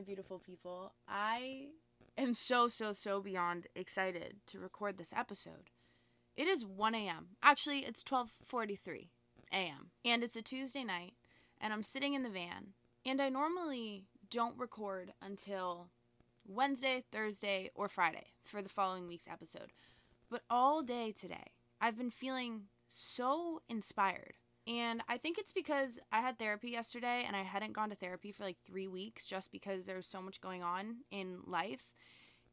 [0.00, 0.94] My beautiful people.
[1.06, 1.66] I
[2.16, 5.68] am so, so, so beyond excited to record this episode.
[6.38, 7.36] It is 1 a.m.
[7.42, 9.08] Actually, it's 12:43
[9.52, 9.90] a.m.
[10.02, 11.12] and it's a Tuesday night,
[11.60, 12.68] and I'm sitting in the van.
[13.04, 15.90] And I normally don't record until
[16.48, 19.70] Wednesday, Thursday, or Friday for the following week's episode.
[20.30, 26.20] But all day today, I've been feeling so inspired and I think it's because I
[26.20, 29.86] had therapy yesterday and I hadn't gone to therapy for like three weeks just because
[29.86, 31.92] there's so much going on in life.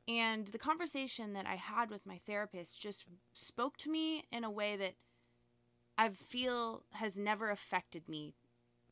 [0.07, 4.51] And the conversation that I had with my therapist just spoke to me in a
[4.51, 4.95] way that
[5.97, 8.35] I feel has never affected me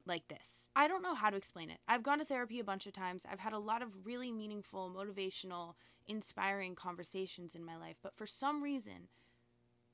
[0.05, 0.69] like this.
[0.75, 1.79] I don't know how to explain it.
[1.87, 3.25] I've gone to therapy a bunch of times.
[3.29, 5.75] I've had a lot of really meaningful, motivational,
[6.05, 9.07] inspiring conversations in my life, but for some reason,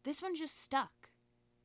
[0.04, 1.12] this one just stuck.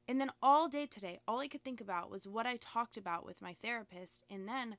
[0.08, 3.26] And then all day today, all I could think about was what I talked about
[3.26, 4.24] with my therapist.
[4.30, 4.76] And then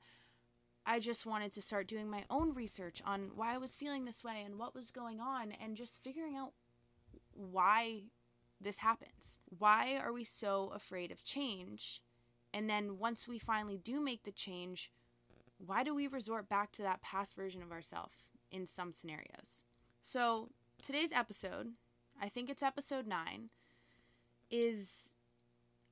[0.86, 4.24] I just wanted to start doing my own research on why I was feeling this
[4.24, 6.52] way and what was going on and just figuring out
[7.34, 8.04] why
[8.60, 9.38] this happens.
[9.58, 12.00] Why are we so afraid of change?
[12.54, 14.90] And then once we finally do make the change,
[15.58, 18.14] why do we resort back to that past version of ourselves
[18.50, 19.62] in some scenarios?
[20.00, 20.48] So,
[20.82, 21.72] today's episode,
[22.20, 23.50] I think it's episode 9,
[24.50, 25.12] is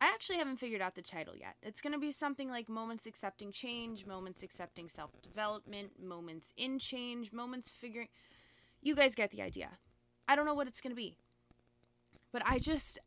[0.01, 1.57] I actually haven't figured out the title yet.
[1.63, 6.79] It's going to be something like Moments Accepting Change, Moments Accepting Self Development, Moments in
[6.79, 8.09] Change, Moments Figuring.
[8.83, 9.79] You guys get the idea.
[10.29, 11.17] I don't know what it's going to be.
[12.31, 12.99] But I just,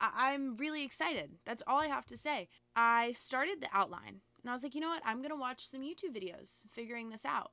[0.00, 1.32] I- I'm really excited.
[1.44, 2.48] That's all I have to say.
[2.74, 5.02] I started the outline and I was like, you know what?
[5.04, 7.52] I'm going to watch some YouTube videos figuring this out.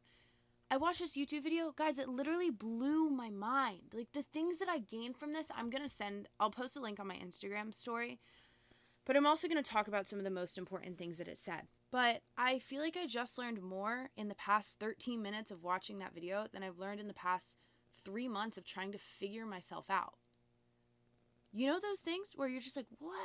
[0.71, 3.94] I watched this YouTube video, guys, it literally blew my mind.
[3.94, 6.79] Like the things that I gained from this, I'm going to send, I'll post a
[6.79, 8.19] link on my Instagram story
[9.09, 11.39] but I'm also going to talk about some of the most important things that it
[11.39, 11.61] said.
[11.91, 15.97] But I feel like I just learned more in the past 13 minutes of watching
[15.97, 17.57] that video than I've learned in the past
[18.05, 20.13] three months of trying to figure myself out.
[21.51, 23.15] You know those things where you're just like, what?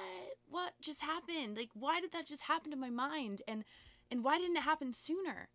[0.48, 1.58] What just happened?
[1.58, 3.42] Like, why did that just happen to my mind?
[3.46, 3.62] And
[4.10, 5.50] and why didn't it happen sooner?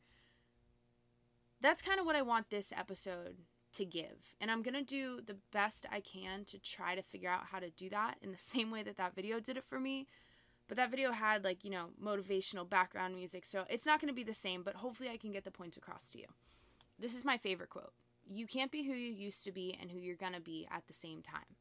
[1.59, 3.38] That's kind of what I want this episode
[3.74, 4.35] to give.
[4.41, 7.59] And I'm going to do the best I can to try to figure out how
[7.59, 10.07] to do that in the same way that that video did it for me.
[10.68, 13.46] But that video had like, you know, motivational background music.
[13.46, 15.78] So it's not going to be the same, but hopefully I can get the points
[15.78, 16.25] across to you.
[17.00, 17.94] This is my favorite quote.
[18.28, 20.85] You can't be who you used to be and who you're going to be at
[20.88, 21.56] the same time.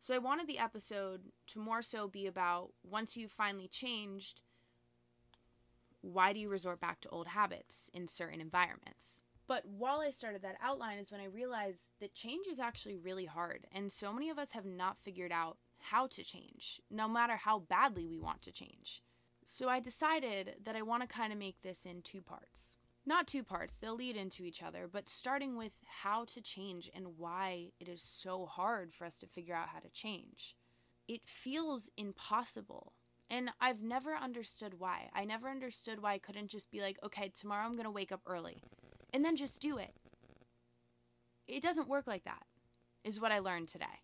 [0.00, 4.40] So I wanted the episode to more so be about once you've finally changed,
[6.00, 9.22] why do you resort back to old habits in certain environments?
[9.48, 13.26] But while I started that outline is when I realized that change is actually really
[13.26, 13.66] hard.
[13.72, 17.60] And so many of us have not figured out how to change, no matter how
[17.60, 19.02] badly we want to change.
[19.44, 22.76] So I decided that I want to kind of make this in two parts.
[23.08, 27.16] Not two parts, they'll lead into each other, but starting with how to change and
[27.16, 30.56] why it is so hard for us to figure out how to change.
[31.06, 32.94] It feels impossible.
[33.30, 35.08] And I've never understood why.
[35.14, 38.10] I never understood why I couldn't just be like, okay, tomorrow I'm going to wake
[38.10, 38.60] up early
[39.12, 39.94] and then just do it.
[41.46, 42.42] It doesn't work like that,
[43.04, 44.02] is what I learned today.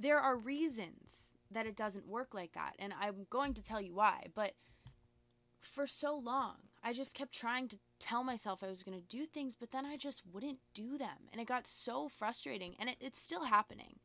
[0.00, 3.94] There are reasons that it doesn't work like that, and I'm going to tell you
[3.94, 4.52] why, but
[5.60, 9.26] for so long, I just kept trying to tell myself I was going to do
[9.26, 11.28] things, but then I just wouldn't do them.
[11.32, 13.98] And it got so frustrating, and it, it's still happening.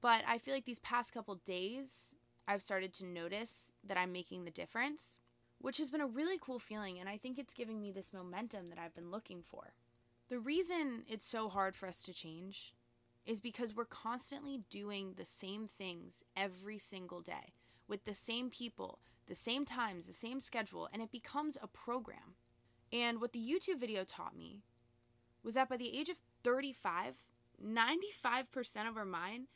[0.00, 2.14] But I feel like these past couple days,
[2.46, 5.20] I've started to notice that I'm making the difference
[5.60, 8.70] which has been a really cool feeling, and I think it's giving me this momentum
[8.70, 9.74] that I've been looking for.
[10.28, 12.74] The reason it's so hard for us to change
[13.26, 17.52] is because we're constantly doing the same things every single day
[17.86, 22.36] with the same people, the same times, the same schedule, and it becomes a program.
[22.92, 24.62] And what the YouTube video taught me
[25.42, 27.16] was that by the age of 35,
[27.62, 29.48] 95% of our mind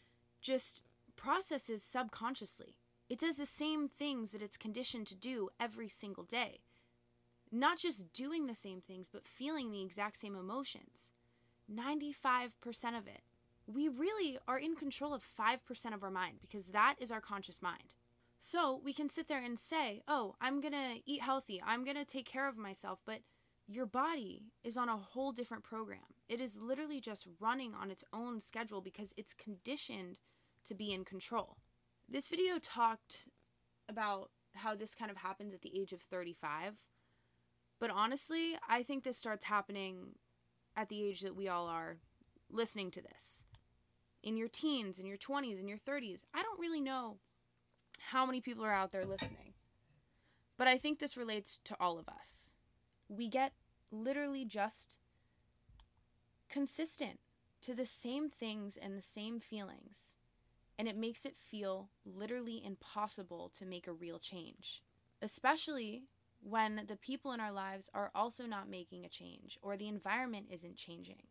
[0.43, 0.83] just
[1.17, 2.77] processes subconsciously.
[3.09, 6.61] It does the same things that it's conditioned to do every single day.
[7.53, 11.13] Not just doing the same things, but feeling the exact same emotions.
[11.73, 12.53] 95%
[12.99, 13.23] of it.
[13.67, 17.63] We really are in control of 5% of our mind because that is our conscious
[17.63, 17.95] mind.
[18.39, 21.97] So we can sit there and say, oh, I'm going to eat healthy, I'm going
[21.97, 23.21] to take care of myself, but
[23.67, 26.01] your body is on a whole different program.
[26.29, 30.19] It is literally just running on its own schedule because it's conditioned
[30.67, 31.57] to be in control.
[32.09, 33.29] This video talked
[33.89, 36.75] about how this kind of happens at the age of 35.
[37.81, 40.15] But honestly, I think this starts happening
[40.77, 41.99] at the age that we all are
[42.51, 43.45] listening to this.
[44.23, 46.25] In your teens, in your 20s, in your 30s.
[46.33, 47.19] I don't really know
[48.11, 49.55] how many people are out there listening.
[50.57, 52.55] But I think this relates to all of us.
[53.09, 53.53] We get
[53.91, 54.99] literally just
[56.49, 57.19] consistent
[57.63, 60.17] to the same things and the same feelings
[60.79, 64.83] and it makes it feel literally impossible to make a real change,
[65.23, 66.09] especially
[66.41, 70.47] when the people in our lives are also not making a change or the environment
[70.51, 71.23] isn't changing.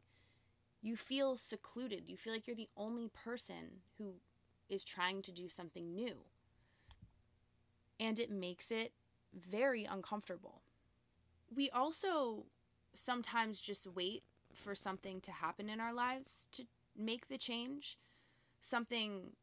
[0.81, 2.04] You feel secluded.
[2.07, 4.16] You feel like you're the only person who
[4.69, 6.16] is trying to do something new.
[8.00, 8.92] And it makes it
[9.34, 10.62] very uncomfortable.
[11.56, 12.46] We also
[12.94, 16.66] sometimes just wait for something to happen in our lives to
[16.98, 17.98] make the change
[18.63, 19.33] something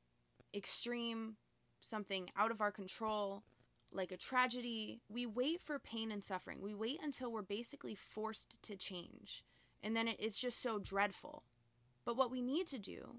[0.52, 1.36] extreme,
[1.80, 3.44] something out of our control,
[3.92, 5.00] like a tragedy.
[5.08, 6.60] We wait for pain and suffering.
[6.60, 9.44] We wait until we're basically forced to change.
[9.82, 11.44] And then it's just so dreadful.
[12.04, 13.16] But what we need to do,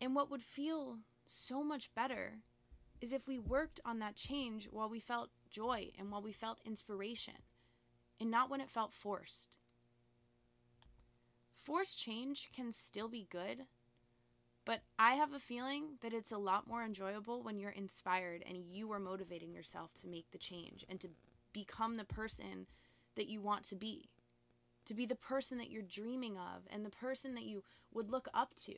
[0.00, 2.38] and what would feel so much better,
[3.00, 6.60] is if we worked on that change while we felt joy and while we felt
[6.64, 7.34] inspiration,
[8.18, 9.58] and not when it felt forced.
[11.52, 13.66] Forced change can still be good,
[14.66, 18.58] but I have a feeling that it's a lot more enjoyable when you're inspired and
[18.58, 21.08] you are motivating yourself to make the change and to
[21.52, 22.66] become the person
[23.14, 24.10] that you want to be.
[24.86, 27.62] To be the person that you're dreaming of and the person that you
[27.94, 28.74] would look up to.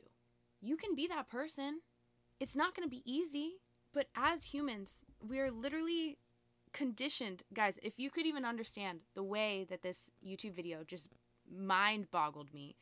[0.61, 1.81] You can be that person.
[2.39, 3.53] It's not going to be easy,
[3.91, 6.19] but as humans, we're literally
[6.71, 7.41] conditioned.
[7.51, 11.09] Guys, if you could even understand the way that this YouTube video just
[11.51, 12.75] mind boggled me,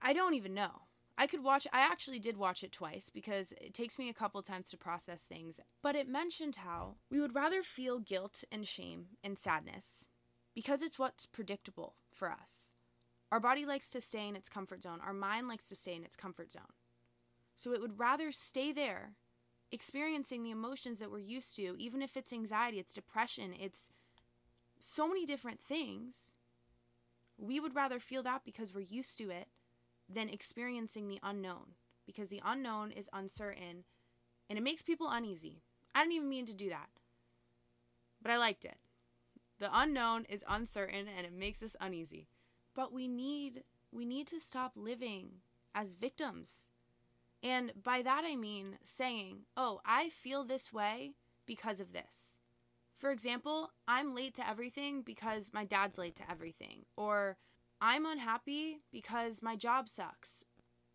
[0.00, 0.85] I don't even know.
[1.18, 4.42] I could watch I actually did watch it twice because it takes me a couple
[4.42, 9.06] times to process things, but it mentioned how we would rather feel guilt and shame
[9.24, 10.08] and sadness
[10.54, 12.72] because it's what's predictable for us.
[13.32, 15.00] Our body likes to stay in its comfort zone.
[15.04, 16.74] Our mind likes to stay in its comfort zone.
[17.56, 19.12] So it would rather stay there
[19.72, 23.90] experiencing the emotions that we're used to, even if it's anxiety, it's depression, it's
[24.78, 26.32] so many different things.
[27.38, 29.48] We would rather feel that because we're used to it
[30.08, 31.74] than experiencing the unknown
[32.06, 33.84] because the unknown is uncertain
[34.48, 35.62] and it makes people uneasy.
[35.94, 36.88] I didn't even mean to do that,
[38.22, 38.76] but I liked it.
[39.58, 42.28] The unknown is uncertain and it makes us uneasy.
[42.74, 45.40] But we need we need to stop living
[45.74, 46.68] as victims.
[47.42, 51.14] And by that I mean saying, "Oh, I feel this way
[51.46, 52.36] because of this."
[52.94, 57.36] For example, I'm late to everything because my dad's late to everything or
[57.80, 60.44] I'm unhappy because my job sucks,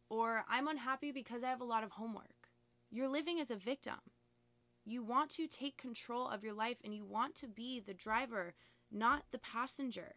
[0.10, 2.50] or I'm unhappy because I have a lot of homework.
[2.90, 4.00] You're living as a victim.
[4.84, 8.56] You want to take control of your life and you want to be the driver,
[8.92, 10.16] not the passenger.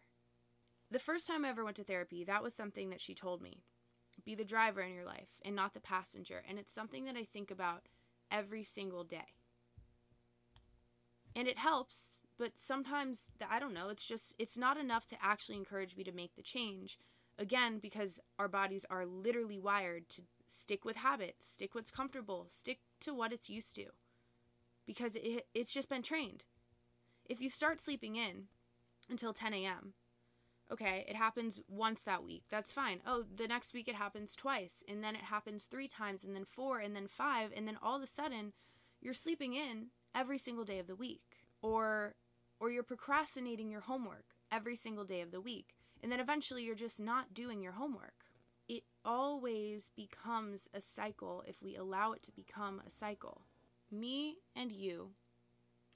[0.89, 3.63] The first time I ever went to therapy, that was something that she told me.
[4.23, 6.41] Be the driver in your life and not the passenger.
[6.47, 7.83] And it's something that I think about
[8.31, 9.35] every single day.
[11.35, 15.57] And it helps but sometimes I don't know, it's just it's not enough to actually
[15.57, 16.97] encourage me to make the change.
[17.37, 22.79] Again, because our bodies are literally wired to stick with habits, stick what's comfortable, stick
[23.01, 23.87] to what it's used to.
[24.85, 26.43] Because it, it's just been trained.
[27.25, 28.45] If you start sleeping in
[29.09, 29.93] until 10 a.m.,
[30.71, 32.43] okay, it happens once that week.
[32.49, 33.01] That's fine.
[33.05, 36.45] Oh, the next week it happens twice, and then it happens three times, and then
[36.45, 38.53] four, and then five, and then all of a sudden
[39.01, 41.21] you're sleeping in every single day of the week.
[41.61, 42.15] Or
[42.59, 45.75] or you're procrastinating your homework every single day of the week.
[46.01, 48.25] And then eventually you're just not doing your homework.
[48.67, 53.41] It always becomes a cycle if we allow it to become a cycle.
[53.91, 55.11] Me and you,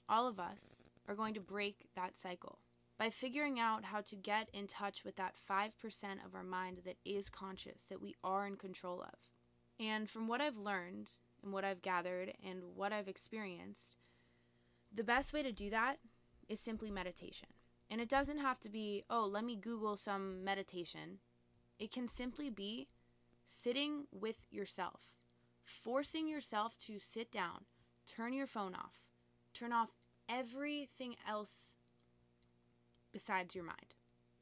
[0.08, 2.58] all of us, are going to break that cycle
[2.98, 5.70] by figuring out how to get in touch with that 5%
[6.24, 9.18] of our mind that is conscious, that we are in control of.
[9.84, 11.08] And from what I've learned
[11.42, 13.96] and what I've gathered and what I've experienced,
[14.94, 15.96] the best way to do that
[16.50, 17.48] is simply meditation.
[17.88, 21.20] And it doesn't have to be, oh, let me Google some meditation.
[21.78, 22.88] It can simply be
[23.46, 25.14] sitting with yourself,
[25.64, 27.64] forcing yourself to sit down,
[28.06, 29.00] turn your phone off,
[29.54, 29.88] turn off
[30.28, 31.76] everything else
[33.12, 33.94] besides your mind.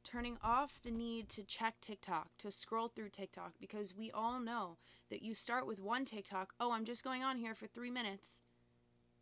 [0.03, 4.77] Turning off the need to check TikTok, to scroll through TikTok, because we all know
[5.09, 8.41] that you start with one TikTok, oh, I'm just going on here for three minutes,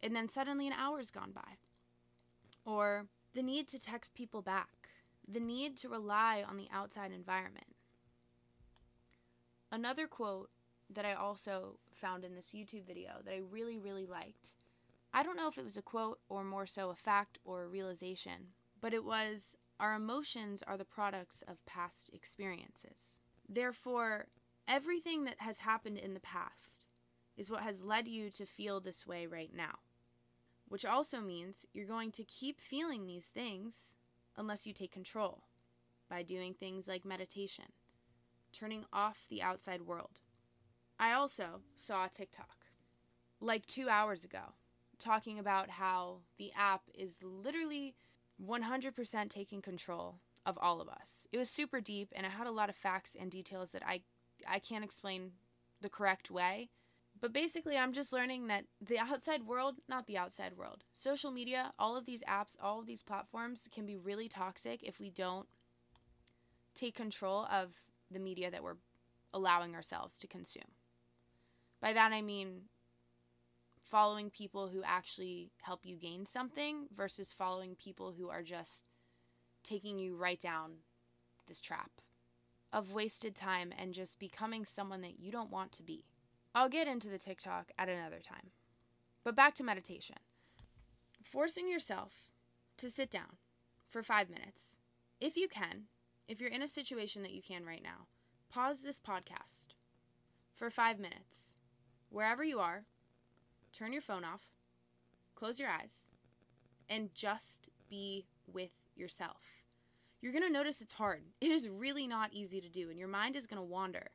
[0.02, 1.58] and then suddenly an hour's gone by.
[2.68, 4.90] Or the need to text people back,
[5.26, 7.78] the need to rely on the outside environment.
[9.72, 10.50] Another quote
[10.90, 14.56] that I also found in this YouTube video that I really, really liked.
[15.14, 17.68] I don't know if it was a quote or more so a fact or a
[17.68, 18.50] realization,
[18.82, 23.22] but it was Our emotions are the products of past experiences.
[23.48, 24.28] Therefore,
[24.68, 26.88] everything that has happened in the past
[27.38, 29.78] is what has led you to feel this way right now.
[30.68, 33.96] Which also means you're going to keep feeling these things
[34.36, 35.44] unless you take control
[36.10, 37.66] by doing things like meditation,
[38.54, 40.22] turning off the outside world.
[41.00, 42.66] I also saw a TikTok
[43.40, 44.56] like two hours ago
[45.00, 47.96] talking about how the app is literally
[48.44, 51.28] 100% taking control of all of us.
[51.32, 54.02] It was super deep and it had a lot of facts and details that I
[54.48, 55.32] I can't explain
[55.82, 56.70] the correct way.
[57.20, 61.72] But basically, I'm just learning that the outside world, not the outside world, social media,
[61.80, 65.48] all of these apps, all of these platforms can be really toxic if we don't
[66.76, 67.74] take control of
[68.12, 68.78] the media that we're
[69.34, 70.72] allowing ourselves to consume.
[71.82, 72.64] By that, I mean
[73.84, 78.84] following people who actually help you gain something versus following people who are just
[79.64, 80.72] taking you right down
[81.48, 81.90] this trap
[82.74, 86.04] of wasted time and just becoming someone that you don't want to be.
[86.58, 88.50] I'll get into the TikTok at another time.
[89.24, 90.16] But back to meditation.
[91.24, 92.32] Forcing yourself
[92.80, 93.38] to sit down
[93.88, 94.78] for five minutes,
[95.22, 95.84] if you can,
[96.28, 98.08] if you're in a situation that you can right now,
[98.50, 99.76] pause this podcast
[100.56, 101.54] for five minutes.
[102.10, 102.86] Wherever you are,
[103.72, 104.42] turn your phone off,
[105.36, 106.10] close your eyes,
[106.90, 109.44] and just be with yourself.
[110.22, 111.22] You're going to notice it's hard.
[111.40, 114.08] It is really not easy to do, and your mind is going to wander.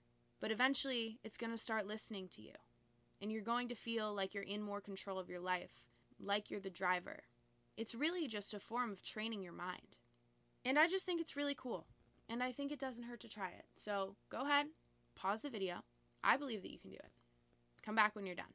[0.42, 2.50] But eventually, it's going to start listening to you.
[3.22, 5.84] And you're going to feel like you're in more control of your life,
[6.20, 7.20] like you're the driver.
[7.76, 9.98] It's really just a form of training your mind.
[10.64, 11.86] And I just think it's really cool.
[12.28, 13.66] And I think it doesn't hurt to try it.
[13.74, 14.66] So go ahead,
[15.14, 15.84] pause the video.
[16.24, 17.12] I believe that you can do it.
[17.84, 18.46] Come back when you're done.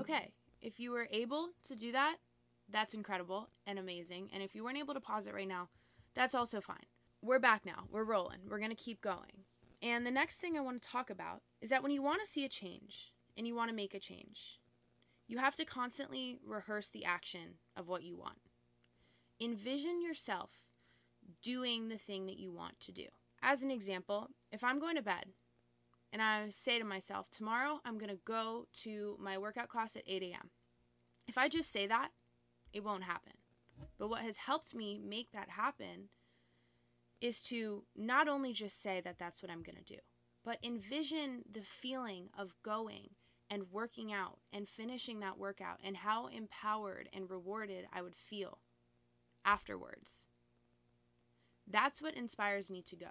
[0.00, 2.16] Okay, if you were able to do that,
[2.68, 4.30] that's incredible and amazing.
[4.32, 5.68] And if you weren't able to pause it right now,
[6.14, 6.86] that's also fine.
[7.22, 7.84] We're back now.
[7.90, 8.40] We're rolling.
[8.48, 9.44] We're going to keep going.
[9.82, 12.30] And the next thing I want to talk about is that when you want to
[12.30, 14.58] see a change and you want to make a change,
[15.26, 18.38] you have to constantly rehearse the action of what you want.
[19.40, 20.64] Envision yourself
[21.42, 23.06] doing the thing that you want to do.
[23.42, 25.26] As an example, if I'm going to bed
[26.12, 30.02] and I say to myself, tomorrow I'm going to go to my workout class at
[30.06, 30.50] 8 a.m.,
[31.28, 32.08] if I just say that,
[32.72, 33.34] it won't happen.
[33.98, 36.08] But what has helped me make that happen
[37.20, 40.00] is to not only just say that that's what I'm going to do,
[40.44, 43.10] but envision the feeling of going
[43.50, 48.58] and working out and finishing that workout and how empowered and rewarded I would feel
[49.44, 50.26] afterwards.
[51.66, 53.10] That's what inspires me to go.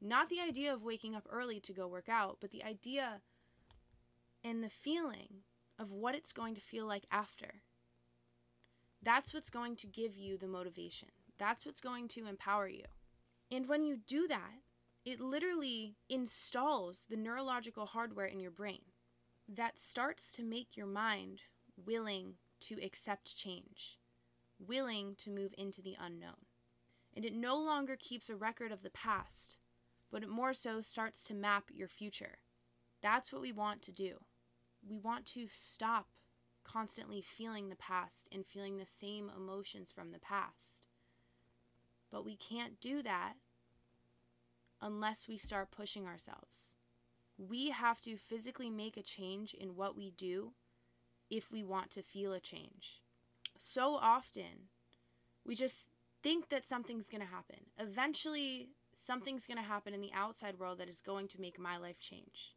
[0.00, 3.22] Not the idea of waking up early to go work out, but the idea
[4.44, 5.44] and the feeling
[5.78, 7.62] of what it's going to feel like after.
[9.02, 11.08] That's what's going to give you the motivation.
[11.38, 12.84] That's what's going to empower you.
[13.50, 14.62] And when you do that,
[15.04, 18.82] it literally installs the neurological hardware in your brain
[19.48, 21.42] that starts to make your mind
[21.84, 23.98] willing to accept change,
[24.58, 26.46] willing to move into the unknown.
[27.14, 29.56] And it no longer keeps a record of the past,
[30.10, 32.38] but it more so starts to map your future.
[33.02, 34.18] That's what we want to do.
[34.88, 36.06] We want to stop
[36.64, 40.86] constantly feeling the past and feeling the same emotions from the past.
[42.10, 43.34] But we can't do that
[44.80, 46.74] unless we start pushing ourselves.
[47.38, 50.52] We have to physically make a change in what we do
[51.30, 53.00] if we want to feel a change.
[53.58, 54.68] So often,
[55.46, 55.88] we just
[56.22, 57.56] think that something's going to happen.
[57.78, 61.76] Eventually, something's going to happen in the outside world that is going to make my
[61.76, 62.54] life change.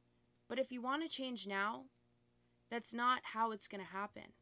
[0.48, 1.86] But if you want to change now,
[2.70, 4.34] that's not how it's going to happen.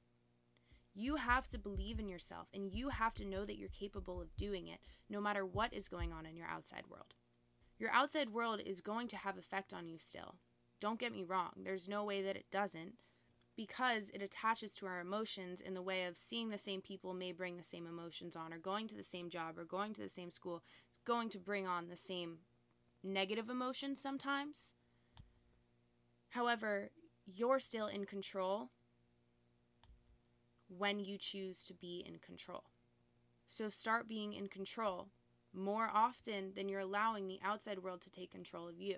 [0.96, 4.36] You have to believe in yourself and you have to know that you're capable of
[4.36, 7.16] doing it no matter what is going on in your outside world.
[7.80, 10.36] Your outside world is going to have effect on you still.
[10.80, 12.94] Don't get me wrong, there's no way that it doesn't
[13.56, 17.32] because it attaches to our emotions in the way of seeing the same people may
[17.32, 20.10] bring the same emotions on or going to the same job or going to the
[20.10, 22.40] same school It's going to bring on the same
[23.04, 24.74] negative emotions sometimes.
[26.30, 26.90] However,
[27.26, 28.70] you're still in control
[30.68, 32.64] when you choose to be in control.
[33.48, 35.10] So start being in control
[35.54, 38.98] more often than you're allowing the outside world to take control of you.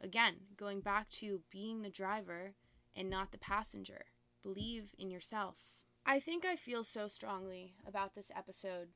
[0.00, 2.54] Again, going back to being the driver
[2.96, 4.06] and not the passenger.
[4.42, 5.84] Believe in yourself.
[6.04, 8.88] I think I feel so strongly about this episode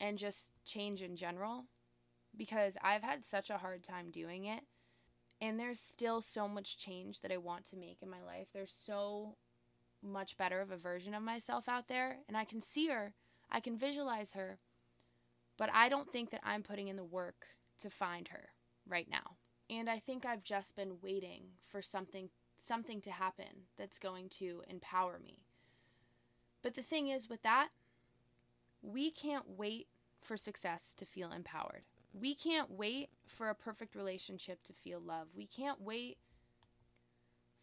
[0.00, 1.66] and just change in general
[2.36, 4.62] because I've had such a hard time doing it.
[5.40, 8.48] And there's still so much change that I want to make in my life.
[8.52, 9.36] There's so
[10.02, 13.14] much better of a version of myself out there, and I can see her,
[13.50, 14.58] I can visualize her,
[15.58, 17.46] but I don't think that I'm putting in the work
[17.80, 18.50] to find her
[18.88, 19.36] right now.
[19.68, 24.62] And I think I've just been waiting for something something to happen that's going to
[24.68, 25.38] empower me.
[26.62, 27.68] But the thing is with that,
[28.82, 29.86] we can't wait
[30.20, 31.84] for success to feel empowered.
[32.12, 35.28] We can't wait for a perfect relationship to feel love.
[35.34, 36.18] We can't wait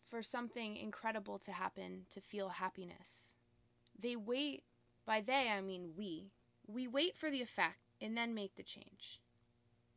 [0.10, 3.36] for something incredible to happen to feel happiness.
[4.00, 4.64] They wait,
[5.06, 6.32] by they I mean we,
[6.66, 9.22] we wait for the effect and then make the change.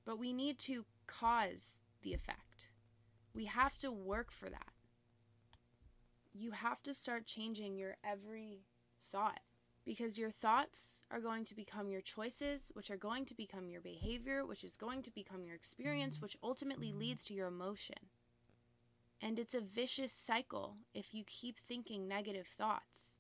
[0.05, 2.71] But we need to cause the effect.
[3.35, 4.73] We have to work for that.
[6.33, 8.63] You have to start changing your every
[9.13, 9.41] thought
[9.85, 13.81] because your thoughts are going to become your choices, which are going to become your
[13.81, 17.97] behavior, which is going to become your experience, which ultimately leads to your emotion.
[19.23, 23.17] And it's a vicious cycle if you keep thinking negative thoughts.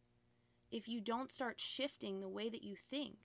[0.70, 3.16] If you don't start shifting the way that you think.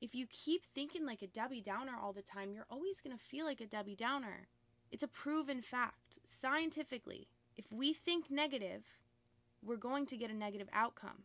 [0.00, 3.22] If you keep thinking like a Debbie Downer all the time, you're always going to
[3.22, 4.48] feel like a Debbie Downer.
[4.90, 7.28] It's a proven fact, scientifically.
[7.56, 8.84] If we think negative,
[9.62, 11.24] we're going to get a negative outcome.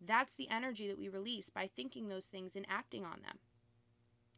[0.00, 3.38] That's the energy that we release by thinking those things and acting on them.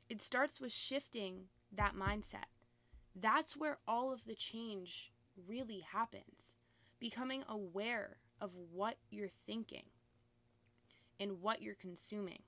[0.09, 2.51] It starts with shifting that mindset.
[3.15, 5.13] That's where all of the change
[5.47, 6.59] really happens.
[6.99, 9.85] Becoming aware of what you're thinking
[11.21, 12.43] and what you're consuming.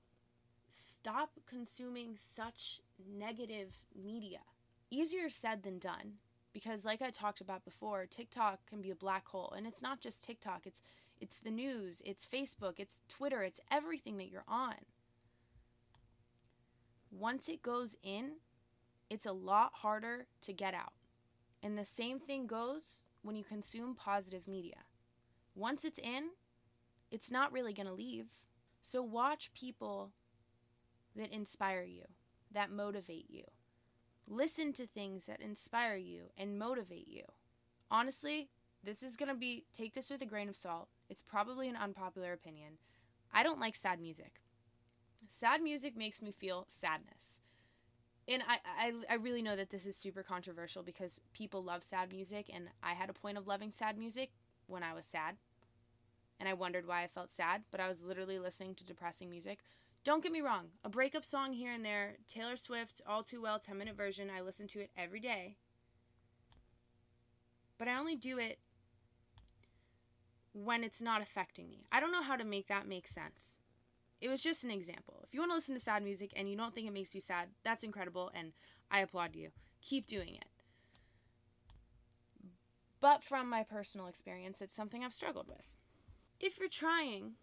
[0.67, 4.39] Stop consuming such negative media.
[4.91, 6.15] Easier said than done
[6.53, 10.01] because like I talked about before, TikTok can be a black hole and it's not
[10.01, 10.81] just TikTok, it's
[11.25, 14.75] it's the news, it's Facebook, it's Twitter, it's everything that you're on.
[17.09, 18.33] Once it goes in,
[19.09, 20.93] it's a lot harder to get out.
[21.63, 24.83] And the same thing goes when you consume positive media.
[25.55, 26.29] Once it's in,
[27.09, 28.27] it's not really going to leave.
[28.83, 30.11] So watch people
[31.15, 32.03] that inspire you,
[32.51, 33.45] that motivate you.
[34.27, 37.23] Listen to things that inspire you and motivate you.
[37.89, 38.49] Honestly,
[38.85, 40.87] this is going to be, take this with a grain of salt.
[41.09, 42.73] It's probably an unpopular opinion.
[43.33, 44.41] I don't like sad music.
[45.27, 47.39] Sad music makes me feel sadness
[48.27, 52.11] and I, I I really know that this is super controversial because people love sad
[52.11, 54.31] music and I had a point of loving sad music
[54.67, 55.35] when I was sad.
[56.39, 59.59] And I wondered why I felt sad, but I was literally listening to depressing music.
[60.03, 63.57] Don't get me wrong, a breakup song here and there, Taylor Swift, All Too Well
[63.57, 65.55] 10 minute version, I listen to it every day.
[67.77, 68.59] But I only do it
[70.55, 71.85] when it's not affecting me.
[71.91, 73.59] I don't know how to make that make sense
[74.21, 75.23] it was just an example.
[75.23, 77.21] If you want to listen to sad music and you don't think it makes you
[77.21, 78.53] sad, that's incredible and
[78.89, 79.49] I applaud you.
[79.81, 80.45] Keep doing it.
[83.01, 85.69] But from my personal experience, it's something I've struggled with.
[86.39, 87.33] If you're trying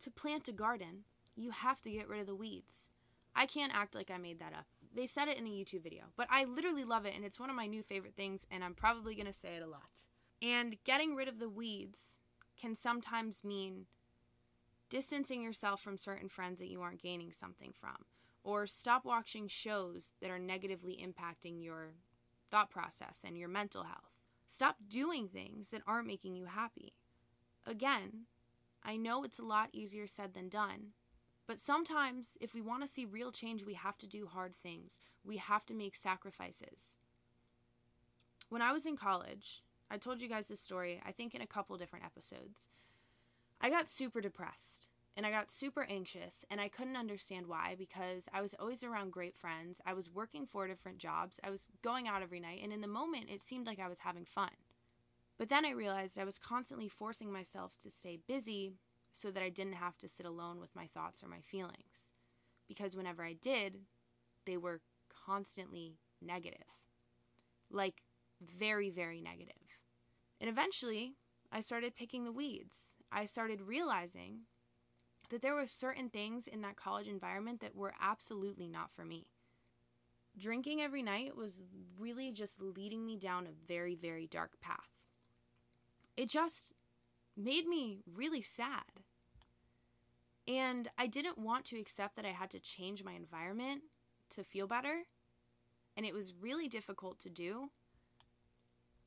[0.00, 2.88] to plant a garden, you have to get rid of the weeds.
[3.34, 4.66] I can't act like I made that up.
[4.94, 7.48] They said it in the YouTube video, but I literally love it and it's one
[7.48, 10.06] of my new favorite things and I'm probably to say it a lot.
[10.42, 12.18] And getting rid of the weeds
[12.62, 13.86] can sometimes mean
[14.88, 18.06] distancing yourself from certain friends that you aren't gaining something from,
[18.44, 21.94] or stop watching shows that are negatively impacting your
[22.52, 24.12] thought process and your mental health.
[24.46, 26.92] Stop doing things that aren't making you happy.
[27.66, 28.26] Again,
[28.84, 30.92] I know it's a lot easier said than done,
[31.48, 35.00] but sometimes if we want to see real change, we have to do hard things.
[35.24, 36.96] We have to make sacrifices.
[38.50, 41.46] When I was in college, I told you guys this story, I think in a
[41.46, 42.70] couple different episodes.
[43.60, 48.26] I got super depressed and I got super anxious and I couldn't understand why because
[48.32, 49.82] I was always around great friends.
[49.84, 51.38] I was working four different jobs.
[51.44, 53.98] I was going out every night and in the moment it seemed like I was
[53.98, 54.48] having fun.
[55.38, 58.78] But then I realized I was constantly forcing myself to stay busy
[59.12, 62.12] so that I didn't have to sit alone with my thoughts or my feelings.
[62.66, 63.80] Because whenever I did,
[64.46, 64.80] they were
[65.26, 66.64] constantly negative.
[67.70, 68.04] Like
[68.40, 69.61] very, very negative.
[70.42, 71.14] And eventually,
[71.52, 72.96] I started picking the weeds.
[73.12, 74.40] I started realizing
[75.30, 79.28] that there were certain things in that college environment that were absolutely not for me.
[80.36, 81.62] Drinking every night was
[81.96, 84.90] really just leading me down a very, very dark path.
[86.16, 86.72] It just
[87.36, 89.04] made me really sad.
[90.48, 93.82] And I didn't want to accept that I had to change my environment
[94.30, 95.02] to feel better.
[95.96, 97.70] And it was really difficult to do.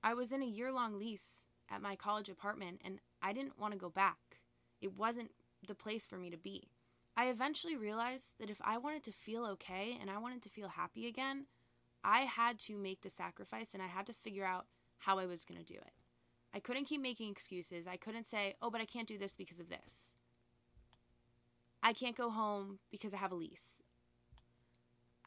[0.06, 3.74] I was in a year long lease at my college apartment and I didn't want
[3.74, 4.38] to go back.
[4.80, 5.32] It wasn't
[5.68, 6.70] the place for me to be.
[7.18, 10.68] I eventually realized that if I wanted to feel okay and I wanted to feel
[10.68, 11.48] happy again,
[12.04, 14.68] I had to make the sacrifice and I had to figure out
[15.00, 15.94] how I was going to do it.
[16.54, 17.88] I couldn't keep making excuses.
[17.88, 20.14] I couldn't say, oh, but I can't do this because of this.
[21.82, 23.82] I can't go home because I have a lease.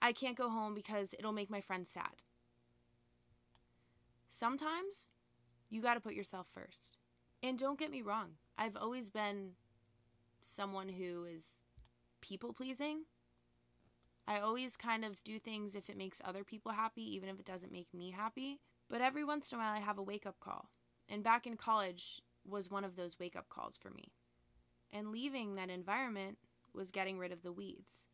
[0.00, 2.22] I can't go home because it'll make my friends sad.
[4.28, 5.10] Sometimes
[5.70, 6.98] you got to put yourself first.
[7.42, 9.52] And don't get me wrong, I've always been
[10.40, 11.62] someone who is
[12.20, 13.04] people pleasing.
[14.26, 17.46] I always kind of do things if it makes other people happy, even if it
[17.46, 18.60] doesn't make me happy.
[18.90, 20.68] But every once in a while, I have a wake up call.
[21.08, 24.12] And back in college was one of those wake up calls for me.
[24.92, 26.38] And leaving that environment
[26.74, 28.06] was getting rid of the weeds.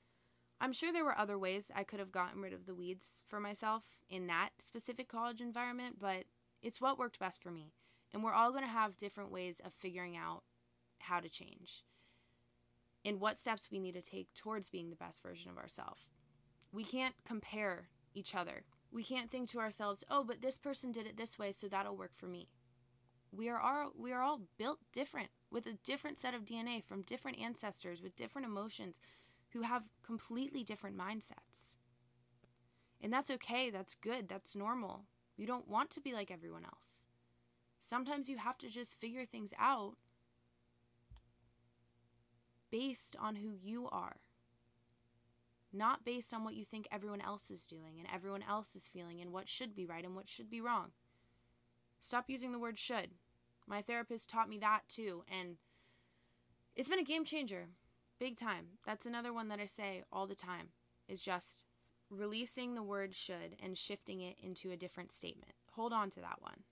[0.60, 3.40] I'm sure there were other ways I could have gotten rid of the weeds for
[3.40, 6.24] myself in that specific college environment, but
[6.62, 7.72] it's what worked best for me.
[8.12, 10.44] And we're all going to have different ways of figuring out
[11.00, 11.84] how to change
[13.04, 16.10] and what steps we need to take towards being the best version of ourselves.
[16.72, 18.64] We can't compare each other.
[18.90, 21.96] We can't think to ourselves, "Oh, but this person did it this way, so that'll
[21.96, 22.48] work for me."
[23.32, 27.02] We are all we are all built different with a different set of DNA from
[27.02, 29.00] different ancestors with different emotions
[29.54, 31.76] who have completely different mindsets.
[33.00, 35.04] And that's okay, that's good, that's normal.
[35.36, 37.04] You don't want to be like everyone else.
[37.80, 39.94] Sometimes you have to just figure things out
[42.70, 44.16] based on who you are,
[45.72, 49.20] not based on what you think everyone else is doing and everyone else is feeling
[49.20, 50.90] and what should be right and what should be wrong.
[52.00, 53.10] Stop using the word should.
[53.66, 55.56] My therapist taught me that too, and
[56.74, 57.68] it's been a game changer.
[58.18, 58.66] Big time.
[58.86, 60.68] That's another one that I say all the time
[61.08, 61.64] is just
[62.10, 65.52] releasing the word should and shifting it into a different statement.
[65.72, 66.64] Hold on to that one.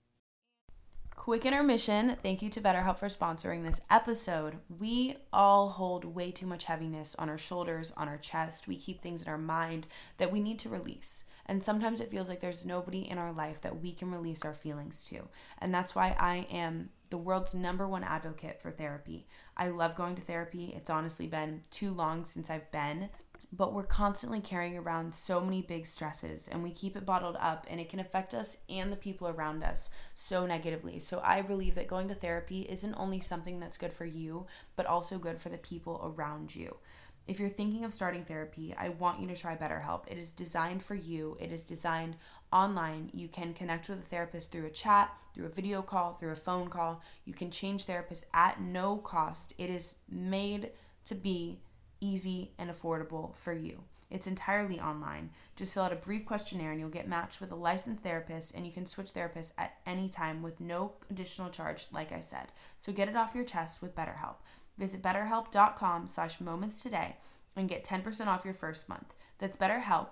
[1.15, 2.17] Quick intermission.
[2.23, 4.57] Thank you to BetterHelp for sponsoring this episode.
[4.79, 8.67] We all hold way too much heaviness on our shoulders, on our chest.
[8.67, 11.25] We keep things in our mind that we need to release.
[11.45, 14.55] And sometimes it feels like there's nobody in our life that we can release our
[14.55, 15.27] feelings to.
[15.59, 19.27] And that's why I am the world's number one advocate for therapy.
[19.55, 20.73] I love going to therapy.
[20.75, 23.09] It's honestly been too long since I've been,
[23.51, 27.67] but we're constantly carrying around so many big stresses and we keep it bottled up
[27.69, 30.97] and it can affect us and the people around us so negatively.
[30.97, 34.87] So I believe that going to therapy isn't only something that's good for you, but
[34.87, 36.77] also good for the people around you.
[37.25, 40.03] If you're thinking of starting therapy, I want you to try BetterHelp.
[40.07, 41.37] It is designed for you.
[41.39, 42.17] It is designed
[42.51, 43.11] online.
[43.13, 46.35] You can connect with a therapist through a chat, through a video call, through a
[46.35, 47.01] phone call.
[47.23, 49.53] You can change therapists at no cost.
[49.57, 50.71] It is made
[51.05, 51.61] to be
[52.01, 53.81] easy and affordable for you.
[54.11, 55.31] It's entirely online.
[55.55, 58.63] Just fill out a brief questionnaire and you'll get matched with a licensed therapist and
[58.63, 62.51] you can switch therapists at any time with no additional charge, like I said.
[62.77, 64.35] So get it off your chest with BetterHelp.
[64.77, 67.17] Visit betterhelp.com slash moments today
[67.55, 69.13] and get 10% off your first month.
[69.39, 70.09] That's BetterHelp,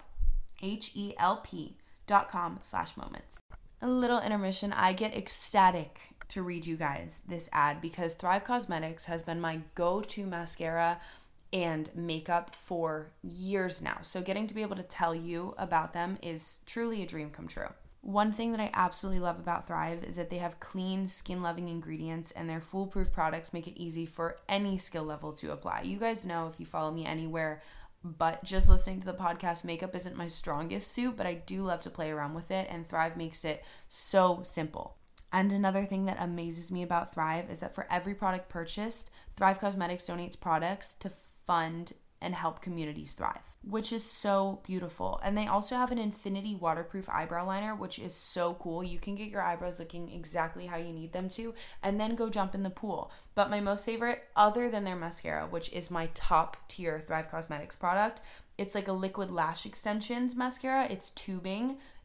[0.62, 3.40] H-E-L-P dot com slash moments.
[3.82, 4.74] A little intermission.
[4.74, 9.60] I get ecstatic to read you guys this ad because Thrive Causemetics has been my
[9.76, 11.00] go-to mascara
[11.52, 13.98] and makeup for years now.
[14.02, 17.48] So getting to be able to tell you about them is truly a dream come
[17.48, 17.68] true.
[18.02, 21.68] One thing that I absolutely love about Thrive is that they have clean, skin loving
[21.68, 25.82] ingredients and their foolproof products make it easy for any skill level to apply.
[25.84, 27.62] You guys know if you follow me anywhere,
[28.04, 31.82] but just listening to the podcast, makeup isn't my strongest suit, but I do love
[31.82, 34.98] to play around with it, and Thrive makes it so simple.
[35.32, 39.60] And another thing that amazes me about Thrive is that for every product purchased, Thrive
[39.60, 41.12] Causemetics donates products to
[41.46, 45.20] fund and help communities thrive, which is so beautiful.
[45.24, 48.84] And they also have an infinity waterproof eyebrow liner, which is so cool.
[48.84, 52.30] You can get your eyebrows looking exactly how you need them to, and then go
[52.30, 53.12] jump in the pool.
[53.34, 57.80] But my most favorite, other than their mascara, which is my top tier Thrive Causemetics
[57.80, 58.22] product,
[58.58, 60.86] it's like a liquid lash extensions mascara.
[60.86, 61.78] It's tubing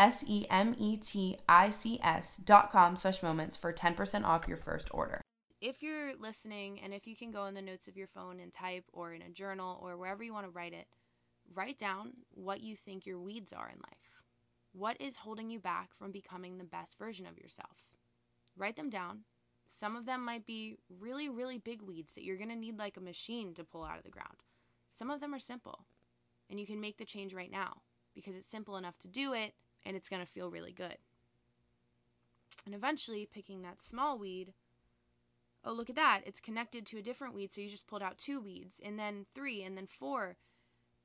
[0.00, 4.48] S E M E T I C S dot com slash moments for 10% off
[4.48, 5.20] your first order.
[5.60, 8.50] If you're listening and if you can go in the notes of your phone and
[8.50, 10.86] type or in a journal or wherever you want to write it,
[11.54, 14.22] write down what you think your weeds are in life.
[14.72, 17.84] What is holding you back from becoming the best version of yourself?
[18.56, 19.24] Write them down,
[19.66, 22.96] Some of them might be really, really big weeds that you're going to need like
[22.96, 24.38] a machine to pull out of the ground.
[24.90, 25.84] Some of them are simple,
[26.48, 27.82] and you can make the change right now
[28.14, 29.52] because it's simple enough to do it
[29.84, 30.96] and it's going to feel really good.
[32.66, 34.52] And eventually, picking that small weed,
[35.64, 38.18] oh, look at that, it's connected to a different weed, so you just pulled out
[38.18, 40.36] two weeds, and then three, and then four.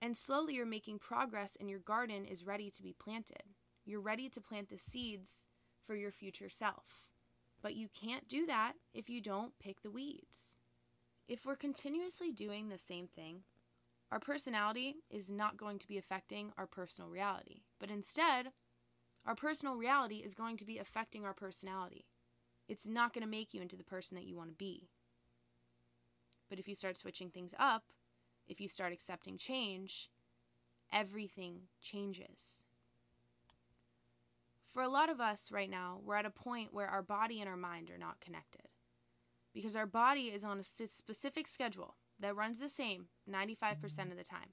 [0.01, 3.43] And slowly you're making progress, and your garden is ready to be planted.
[3.85, 5.47] You're ready to plant the seeds
[5.85, 7.07] for your future self.
[7.61, 10.57] But you can't do that if you don't pick the weeds.
[11.27, 13.41] If we're continuously doing the same thing,
[14.11, 18.51] our personality is not going to be affecting our personal reality, but instead,
[19.25, 22.05] our personal reality is going to be affecting our personality.
[22.67, 24.89] It's not going to make you into the person that you want to be.
[26.49, 27.83] But if you start switching things up,
[28.47, 30.09] if you start accepting change,
[30.93, 32.65] everything changes.
[34.67, 37.49] For a lot of us right now, we're at a point where our body and
[37.49, 38.67] our mind are not connected.
[39.53, 44.23] Because our body is on a specific schedule that runs the same 95% of the
[44.23, 44.49] time.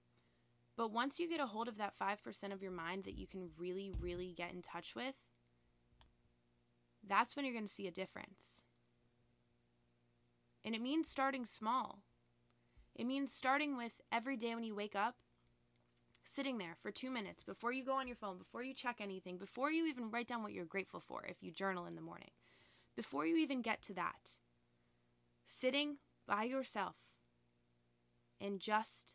[0.76, 3.50] But once you get a hold of that 5% of your mind that you can
[3.58, 5.14] really, really get in touch with,
[7.06, 8.62] that's when you're going to see a difference.
[10.64, 11.98] And it means starting small.
[12.94, 15.16] It means starting with every day when you wake up,
[16.24, 19.38] sitting there for two minutes before you go on your phone, before you check anything,
[19.38, 22.30] before you even write down what you're grateful for if you journal in the morning,
[22.94, 24.28] before you even get to that,
[25.44, 26.96] sitting by yourself
[28.40, 29.14] and just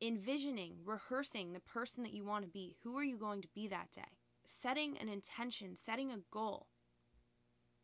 [0.00, 2.76] envisioning, rehearsing the person that you want to be.
[2.82, 4.18] Who are you going to be that day?
[4.46, 6.66] Setting an intention, setting a goal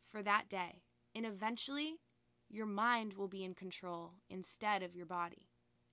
[0.05, 0.81] for that day.
[1.13, 1.99] And eventually,
[2.49, 5.47] your mind will be in control instead of your body.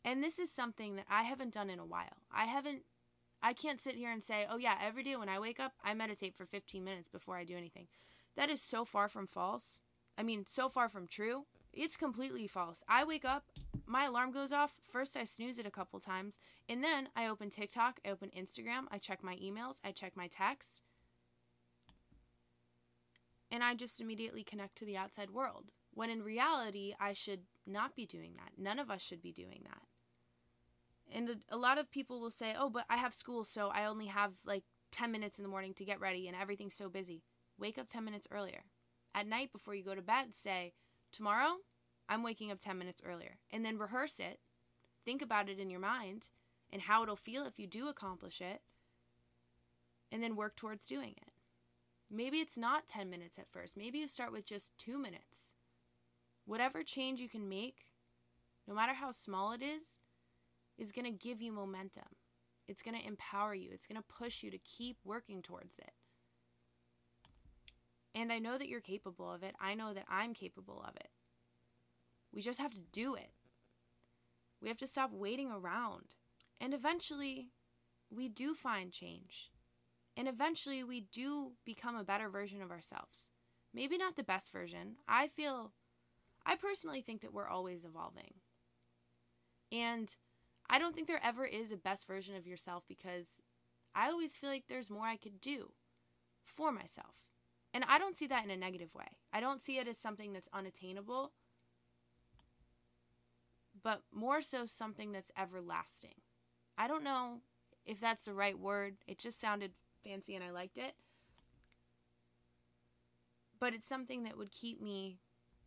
[0.04, 2.24] And this is something that I haven't done in a while.
[2.32, 2.82] I haven't,
[3.42, 5.94] I can't sit here and say, oh yeah, every day when I wake up, I
[5.94, 7.86] meditate for 15 minutes before I do anything.
[8.36, 9.80] That is so far from false.
[10.18, 11.46] I mean, so far from true.
[11.72, 12.82] It's completely false.
[12.88, 13.44] I wake up,
[13.92, 14.76] my alarm goes off.
[14.90, 18.84] First, I snooze it a couple times, and then I open TikTok, I open Instagram,
[18.90, 20.80] I check my emails, I check my texts,
[23.50, 25.66] and I just immediately connect to the outside world.
[25.92, 28.52] When in reality, I should not be doing that.
[28.56, 29.82] None of us should be doing that.
[31.14, 34.06] And a, lot of people will say, oh, but I have school, so I only
[34.06, 37.24] have like 10 minutes in the morning to get ready, and everything's so busy.
[37.58, 38.62] Wake up 10 minutes earlier.
[39.14, 40.72] At night, before you go to bed, say,
[41.12, 41.56] tomorrow,
[42.08, 43.38] I'm waking up 10 minutes earlier.
[43.50, 44.40] And then rehearse it.
[45.04, 46.28] Think about it in your mind
[46.72, 48.62] and how it'll feel if you do accomplish it.
[50.10, 51.32] And then work towards doing it.
[52.10, 53.76] Maybe it's not 10 minutes at first.
[53.76, 55.52] Maybe you start with just two minutes.
[56.44, 57.86] Whatever change you can make,
[58.68, 59.98] no matter how small it is,
[60.76, 62.04] is going to give you momentum.
[62.68, 63.70] It's going to empower you.
[63.72, 65.92] It's going to push you to keep working towards it.
[68.14, 69.54] And I know that you're capable of it.
[69.60, 71.08] I know that I'm capable of it.
[72.32, 73.30] We just have to do it.
[74.60, 76.14] We have to stop waiting around.
[76.60, 77.48] And eventually,
[78.10, 79.50] we do find change.
[80.16, 83.28] And eventually, we do become a better version of ourselves.
[83.74, 84.96] Maybe not the best version.
[85.08, 85.72] I feel,
[86.46, 88.34] I personally think that we're always evolving.
[89.70, 90.14] And
[90.68, 93.42] I don't think there ever is a best version of yourself because
[93.94, 95.72] I always feel like there's more I could do
[96.44, 97.28] for myself.
[97.74, 99.18] And I don't see that in a negative way.
[99.32, 101.32] I don't see it as something that's unattainable,
[103.82, 106.14] but more so something that's everlasting.
[106.78, 107.40] I don't know
[107.84, 108.96] if that's the right word.
[109.06, 109.72] It just sounded
[110.04, 110.94] fancy and I liked it.
[113.58, 115.18] But it's something that would keep me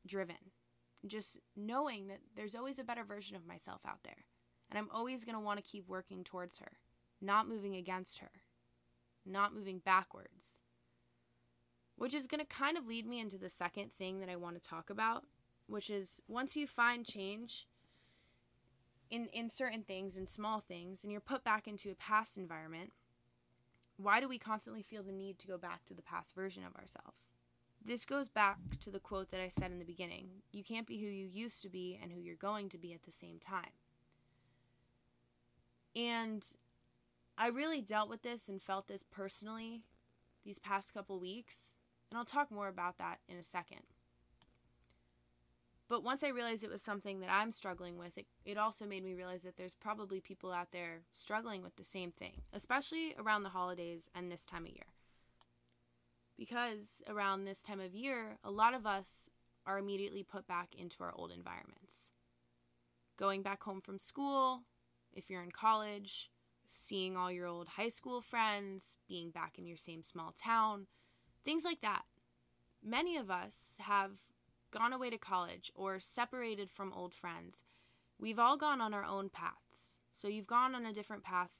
[0.05, 0.51] driven.
[1.05, 4.25] Just knowing that there's always a better version of myself out there.
[4.69, 6.73] And I'm always going to want to keep working towards her,
[7.21, 8.31] not moving against her,
[9.25, 10.59] not moving backwards.
[11.97, 14.61] Which is going to kind of lead me into the second thing that I want
[14.61, 15.23] to talk about,
[15.67, 17.67] which is once you find change
[19.09, 22.91] in, in certain things, in small things, and you're put back into a past environment,
[23.97, 26.75] why do we constantly feel the need to go back to the past version of
[26.75, 27.35] ourselves?
[27.83, 30.99] This goes back to the quote that I said in the beginning you can't be
[30.99, 33.71] who you used to be and who you're going to be at the same time.
[35.95, 36.45] And
[37.37, 39.83] I really dealt with this and felt this personally
[40.43, 41.77] these past couple weeks,
[42.09, 43.94] and I'll talk more about that in a second.
[45.87, 49.03] But once I realized it was something that I'm struggling with, it, it also made
[49.03, 53.43] me realize that there's probably people out there struggling with the same thing, especially around
[53.43, 54.87] the holidays and this time of year.
[56.37, 59.29] Because around this time of year, a lot of us
[59.67, 62.11] are immediately put back into our old environments.
[63.17, 64.63] Going back home from school,
[65.13, 66.31] if you're in college,
[66.65, 70.87] seeing all your old high school friends, being back in your same small town,
[71.43, 72.03] things like that.
[72.83, 74.19] many of us have
[74.75, 77.63] gone away to college or separated from old friends.
[78.19, 79.99] We've all gone on our own paths.
[80.11, 81.51] So you've gone on a different path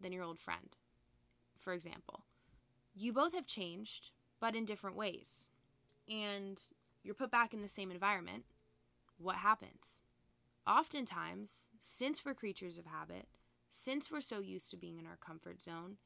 [0.00, 0.76] than your old friend,
[1.56, 2.24] for example.
[2.94, 4.10] You both have changed,
[4.40, 5.46] but in different ways.
[6.08, 6.60] And
[7.02, 8.44] you're put back in the same environment.
[9.18, 10.00] What happens?
[10.66, 13.26] Oftentimes, since we're creatures of habit,
[13.70, 15.96] since we're so used to being in our comfort zone,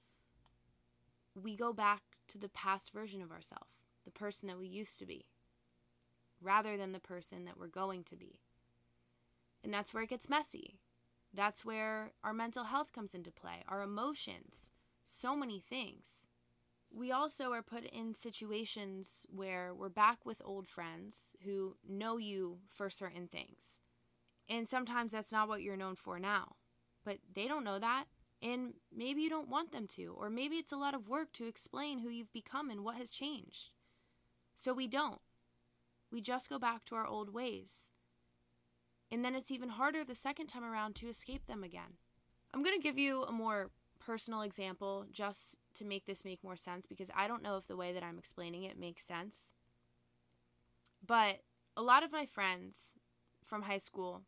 [1.35, 3.71] we go back to the past version of ourselves,
[4.05, 5.27] the person that we used to be,
[6.41, 8.41] rather than the person that we're going to be.
[9.63, 10.79] And that's where it gets messy.
[11.35, 14.71] That's where our mental health comes into play, our emotions,
[15.05, 16.29] so many things.
[16.91, 22.59] We also are put in situations where we're back with old friends who know you
[22.69, 23.81] for certain things.
[24.49, 26.57] And sometimes that's not what you're known for now.
[27.05, 28.05] But they don't know that.
[28.41, 30.15] And maybe you don't want them to.
[30.17, 33.11] Or maybe it's a lot of work to explain who you've become and what has
[33.11, 33.71] changed.
[34.55, 35.21] So we don't.
[36.11, 37.91] We just go back to our old ways.
[39.11, 41.97] And then it's even harder the second time around to escape them again.
[42.53, 46.57] I'm going to give you a more personal example just to make this make more
[46.57, 49.53] sense because I don't know if the way that I'm explaining it makes sense.
[51.05, 51.41] But
[51.77, 52.97] a lot of my friends
[53.45, 54.23] from high school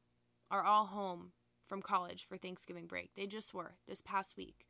[0.50, 1.32] are all home
[1.66, 3.14] from college for Thanksgiving break.
[3.14, 4.66] They just were this past week.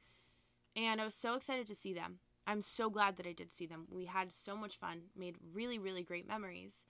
[0.76, 2.18] And I was so excited to see them.
[2.46, 3.86] I'm so glad that I did see them.
[3.90, 6.86] We had so much fun, made really, really great memories.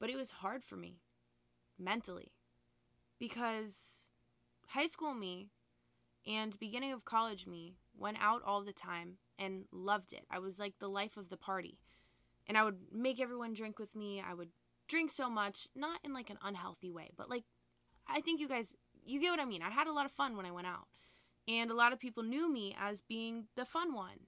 [0.00, 0.96] But it was hard for me
[1.78, 2.32] mentally
[3.18, 4.06] because
[4.68, 5.50] high school me
[6.26, 10.24] and beginning of college me went out all the time and loved it.
[10.30, 11.78] I was like the life of the party.
[12.46, 14.22] And I would make everyone drink with me.
[14.26, 14.48] I would
[14.88, 17.44] drink so much, not in like an unhealthy way, but like
[18.08, 19.62] I think you guys you get what I mean.
[19.62, 20.86] I had a lot of fun when I went out.
[21.48, 24.26] And a lot of people knew me as being the fun one.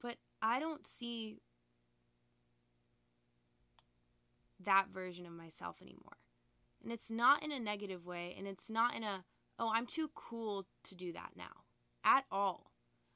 [0.00, 1.40] But I don't see
[4.64, 6.18] that version of myself anymore.
[6.82, 9.24] And it's not in a negative way, and it's not in a,
[9.58, 11.64] oh, I'm too cool to do that now
[12.04, 12.70] at all.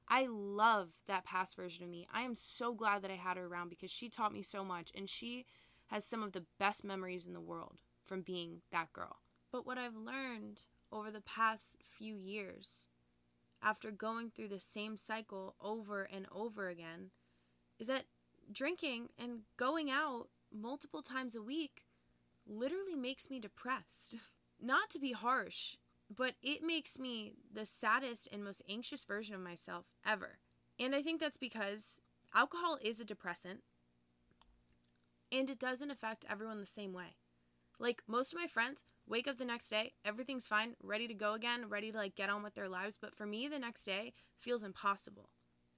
[0.08, 2.06] I love that past version of me.
[2.12, 4.90] I am so glad that I had her around because she taught me so much,
[4.94, 5.46] and she
[5.86, 9.20] has some of the best memories in the world from being that girl.
[9.50, 12.88] But what I've learned over the past few years,
[13.62, 17.10] after going through the same cycle over and over again,
[17.78, 18.04] is that
[18.52, 21.84] drinking and going out multiple times a week
[22.46, 24.16] literally makes me depressed.
[24.60, 25.76] Not to be harsh,
[26.14, 30.38] but it makes me the saddest and most anxious version of myself ever.
[30.78, 32.00] And I think that's because
[32.34, 33.60] alcohol is a depressant
[35.30, 37.16] and it doesn't affect everyone the same way.
[37.78, 41.34] Like most of my friends wake up the next day, everything's fine, ready to go
[41.34, 44.12] again, ready to like get on with their lives, but for me the next day
[44.38, 45.30] feels impossible.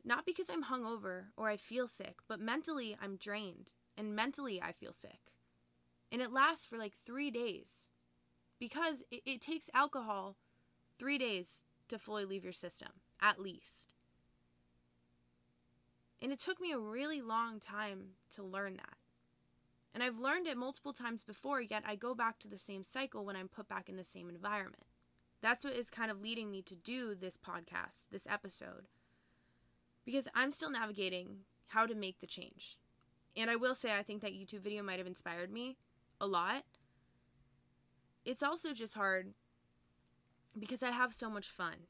[0.04, 4.72] Not because I'm hungover or I feel sick, but mentally I'm drained and mentally I
[4.72, 5.32] feel sick.
[6.10, 7.88] And it lasts for like three days
[8.58, 10.36] because it, it takes alcohol
[10.98, 12.88] three days to fully leave your system,
[13.20, 13.94] at least.
[16.22, 18.96] And it took me a really long time to learn that.
[19.92, 23.24] And I've learned it multiple times before, yet I go back to the same cycle
[23.24, 24.86] when I'm put back in the same environment.
[25.40, 28.88] That's what is kind of leading me to do this podcast, this episode.
[30.04, 32.78] Because I'm still navigating how to make the change.
[33.36, 35.76] And I will say, I think that YouTube video might have inspired me
[36.20, 36.64] a lot.
[38.24, 39.34] It's also just hard
[40.58, 41.88] because I have so much fun.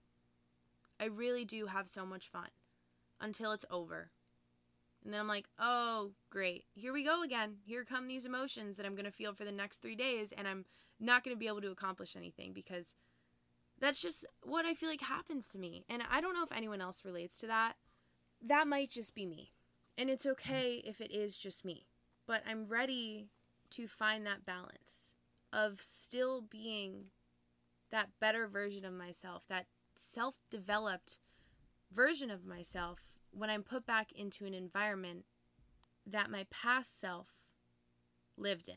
[0.98, 2.48] I really do have so much fun
[3.20, 4.10] until it's over.
[5.04, 6.64] And then I'm like, oh, great.
[6.74, 7.56] Here we go again.
[7.66, 10.48] Here come these emotions that I'm going to feel for the next three days, and
[10.48, 10.64] I'm
[10.98, 12.94] not going to be able to accomplish anything because
[13.80, 15.84] that's just what I feel like happens to me.
[15.90, 17.74] And I don't know if anyone else relates to that.
[18.40, 19.52] That might just be me.
[19.96, 20.32] And it's mm-hmm.
[20.32, 21.86] okay if it is just me.
[22.26, 23.28] But I'm ready
[23.70, 25.14] to find that balance
[25.52, 27.06] of still being
[27.90, 31.18] that better version of myself, that self developed
[31.92, 35.24] version of myself when I'm put back into an environment
[36.06, 37.28] that my past self
[38.36, 38.76] lived in.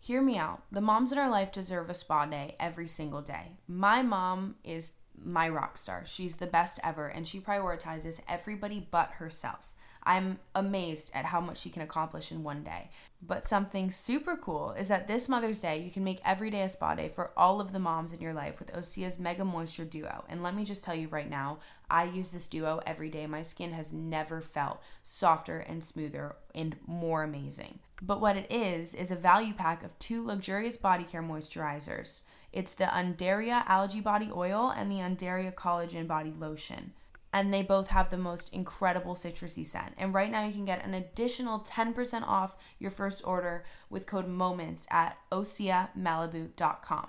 [0.00, 0.62] Hear me out.
[0.70, 3.58] The moms in our life deserve a spa day every single day.
[3.66, 6.04] My mom is my rock star.
[6.04, 9.72] She's the best ever, and she prioritizes everybody but herself.
[10.08, 12.88] I'm amazed at how much she can accomplish in one day.
[13.20, 16.68] But something super cool is that this Mother's Day, you can make every day a
[16.70, 20.24] spa day for all of the moms in your life with Osea's Mega Moisture Duo.
[20.30, 21.58] And let me just tell you right now,
[21.90, 23.26] I use this duo every day.
[23.26, 27.78] My skin has never felt softer and smoother and more amazing.
[28.00, 32.22] But what it is, is a value pack of two luxurious body care moisturizers.
[32.50, 36.94] It's the Undaria Algae Body Oil and the Undaria Collagen Body Lotion.
[37.32, 39.94] And they both have the most incredible citrusy scent.
[39.98, 44.28] And right now you can get an additional 10% off your first order with code
[44.28, 47.08] MOMENTS at oseamalibu.com.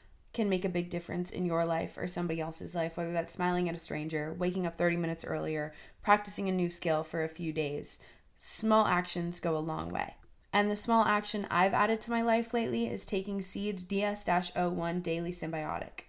[0.33, 3.67] can make a big difference in your life or somebody else's life, whether that's smiling
[3.67, 7.51] at a stranger, waking up 30 minutes earlier, practicing a new skill for a few
[7.51, 7.99] days.
[8.37, 10.15] Small actions go a long way.
[10.53, 15.01] And the small action I've added to my life lately is taking Seeds DS 01
[15.01, 16.05] Daily Synbiotic.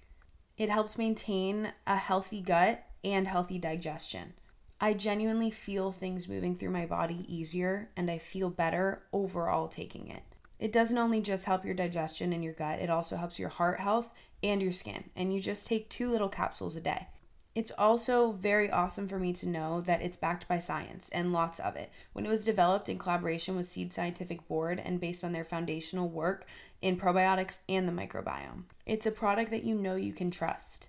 [0.57, 4.35] It helps maintain a healthy gut and healthy digestion.
[4.81, 10.09] I genuinely feel things moving through my body easier and I feel better overall taking
[10.09, 10.23] it.
[10.63, 13.81] It doesn't only just help your digestion and your gut, it also helps your heart
[13.81, 14.13] health
[14.45, 15.11] and your skin.
[15.17, 17.09] And you just take two little capsules a day.
[17.57, 21.59] It's also very awesome for me to know that it's backed by science and lots
[21.59, 21.91] of it.
[22.13, 26.09] When it was developed in collaboration with Seed Scientific Board and based on their foundational
[26.09, 26.47] work
[26.81, 30.87] in probiotics and the microbiome, it's a product that you know you can trust.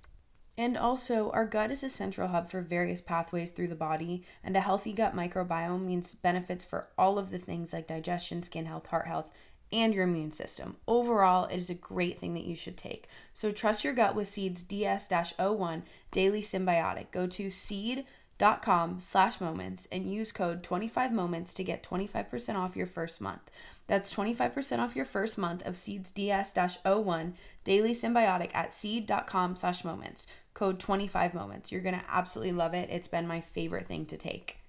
[0.56, 4.56] And also, our gut is a central hub for various pathways through the body, and
[4.56, 8.86] a healthy gut microbiome means benefits for all of the things like digestion, skin health,
[8.86, 9.32] heart health,
[9.72, 10.78] and your immune system.
[10.88, 13.08] Overall, it is a great thing that you should take.
[13.34, 17.12] So trust your gut with Seeds DS-01 Daily Synbiotic.
[17.12, 22.88] Go to seed.com slash moments and use code 25 moments to get 25% off your
[22.88, 23.50] first month.
[23.88, 27.34] That's 25% off your first month of Seeds DS-01
[27.64, 30.28] Daily Synbiotic at seed.com slash moments.
[30.54, 31.72] Code 25 moments.
[31.72, 32.90] You're going to absolutely love it.
[32.90, 34.60] It's been my favorite thing to take.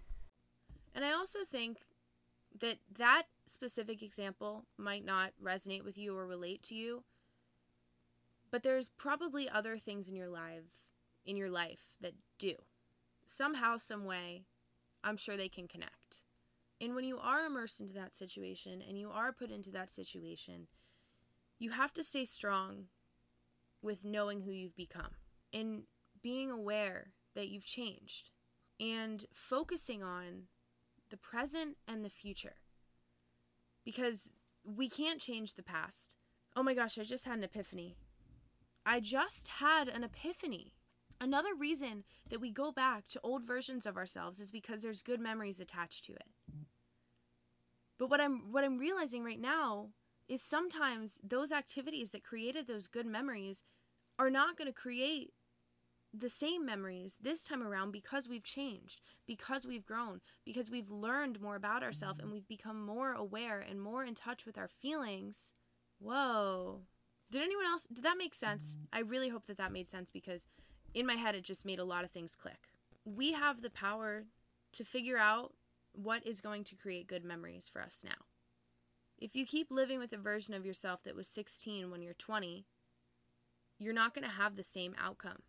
[0.94, 1.78] And I also think
[2.60, 7.04] that that specific example might not resonate with you or relate to you
[8.50, 10.90] but there's probably other things in your lives
[11.26, 12.54] in your life that do
[13.26, 14.44] somehow some way
[15.02, 16.22] i'm sure they can connect
[16.80, 20.66] and when you are immersed into that situation and you are put into that situation
[21.58, 22.84] you have to stay strong
[23.82, 25.12] with knowing who you've become
[25.52, 25.82] and
[26.22, 28.30] being aware that you've changed
[28.80, 30.44] and focusing on
[31.10, 32.56] the present and the future.
[33.84, 34.32] Because
[34.64, 36.16] we can't change the past.
[36.56, 37.96] Oh my gosh, I just had an epiphany.
[38.86, 40.72] I just had an epiphany.
[41.20, 45.20] Another reason that we go back to old versions of ourselves is because there's good
[45.20, 46.26] memories attached to it.
[47.98, 49.90] But what I'm what I'm realizing right now
[50.28, 53.62] is sometimes those activities that created those good memories
[54.18, 55.32] are not going to create
[56.16, 61.40] the same memories this time around because we've changed, because we've grown, because we've learned
[61.40, 65.54] more about ourselves and we've become more aware and more in touch with our feelings.
[65.98, 66.82] Whoa.
[67.30, 68.76] Did anyone else did that make sense?
[68.92, 70.46] I really hope that that made sense because
[70.92, 72.68] in my head it just made a lot of things click.
[73.04, 74.24] We have the power
[74.72, 75.52] to figure out
[75.92, 78.26] what is going to create good memories for us now.
[79.18, 82.66] If you keep living with a version of yourself that was 16 when you're 20,
[83.78, 85.42] you're not going to have the same outcome.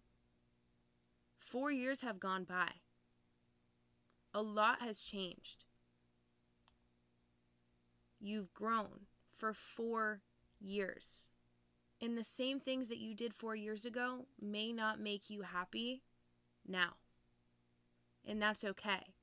[1.46, 2.70] Four years have gone by.
[4.34, 5.66] A lot has changed.
[8.20, 10.22] You've grown for four
[10.60, 11.30] years.
[12.02, 16.02] And the same things that you did four years ago may not make you happy
[16.68, 16.96] now.
[18.28, 19.14] And that's okay.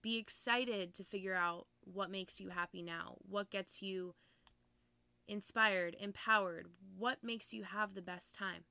[0.00, 4.14] Be excited to figure out what makes you happy now, what gets you
[5.28, 8.64] inspired, empowered, what makes you have the best time.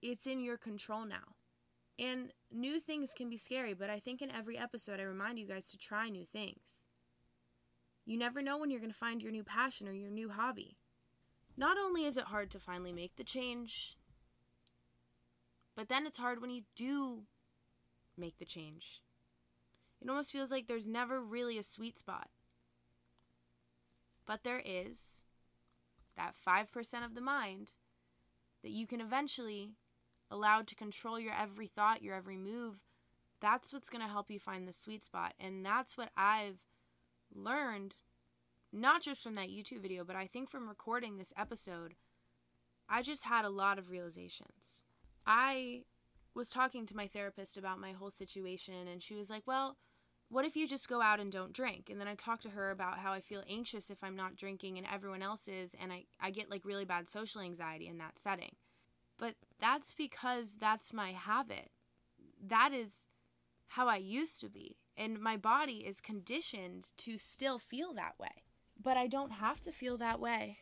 [0.00, 1.36] It's in your control now.
[1.98, 5.46] And new things can be scary, but I think in every episode I remind you
[5.46, 6.86] guys to try new things.
[8.04, 10.78] You never know when you're going to find your new passion or your new hobby.
[11.56, 13.96] Not only is it hard to finally make the change,
[15.76, 17.24] but then it's hard when you do
[18.16, 19.02] make the change.
[20.00, 22.28] It almost feels like there's never really a sweet spot.
[24.26, 25.22] But there is
[26.16, 27.72] that 5% of the mind
[28.62, 29.72] that you can eventually
[30.32, 32.80] allowed to control your every thought, your every move,
[33.40, 35.34] that's what's going to help you find the sweet spot.
[35.38, 36.58] And that's what I've
[37.34, 37.94] learned,
[38.72, 41.94] not just from that YouTube video, but I think from recording this episode.
[42.88, 44.82] I just had a lot of realizations.
[45.26, 45.82] I
[46.34, 49.76] was talking to my therapist about my whole situation, and she was like, Well,
[50.28, 51.88] what if you just go out and don't drink?
[51.90, 54.78] And then I talked to her about how I feel anxious if I'm not drinking
[54.78, 58.18] and everyone else is, and I, I get like really bad social anxiety in that
[58.18, 58.56] setting.
[59.22, 61.70] But that's because that's my habit.
[62.44, 63.06] That is
[63.68, 64.78] how I used to be.
[64.96, 68.42] And my body is conditioned to still feel that way.
[68.82, 70.58] But I don't have to feel that way.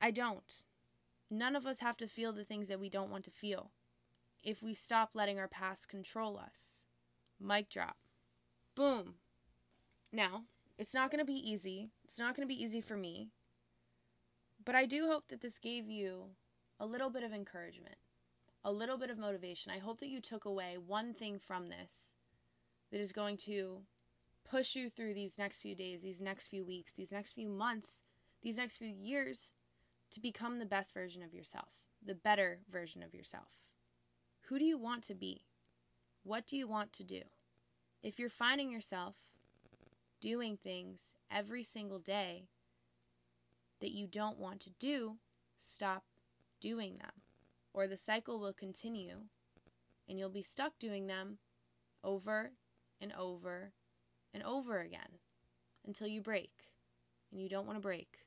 [0.00, 0.64] I don't.
[1.30, 3.70] None of us have to feel the things that we don't want to feel
[4.42, 6.86] if we stop letting our past control us.
[7.40, 7.98] Mic drop.
[8.74, 9.14] Boom.
[10.12, 10.46] Now,
[10.78, 11.92] it's not going to be easy.
[12.02, 13.28] It's not going to be easy for me.
[14.64, 16.30] But I do hope that this gave you
[16.80, 17.96] a little bit of encouragement,
[18.64, 19.72] a little bit of motivation.
[19.72, 22.14] I hope that you took away one thing from this
[22.90, 23.82] that is going to
[24.48, 28.02] push you through these next few days, these next few weeks, these next few months,
[28.42, 29.52] these next few years
[30.10, 31.68] to become the best version of yourself,
[32.04, 33.62] the better version of yourself.
[34.48, 35.42] Who do you want to be?
[36.22, 37.22] What do you want to do?
[38.02, 39.16] If you're finding yourself
[40.20, 42.44] doing things every single day
[43.80, 45.16] that you don't want to do,
[45.58, 46.04] stop
[46.60, 47.22] doing them,
[47.72, 49.22] or the cycle will continue
[50.08, 51.38] and you'll be stuck doing them
[52.02, 52.52] over
[53.00, 53.72] and over
[54.32, 55.20] and over again
[55.86, 56.50] until you break.
[57.30, 58.20] And you don't want to break.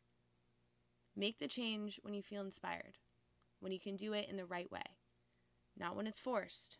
[1.15, 2.97] Make the change when you feel inspired,
[3.59, 4.97] when you can do it in the right way,
[5.77, 6.77] not when it's forced.